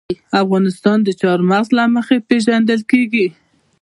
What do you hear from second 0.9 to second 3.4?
د چار مغز له مخې پېژندل کېږي.